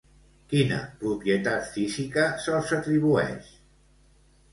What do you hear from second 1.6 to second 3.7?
física se'ls atribueix?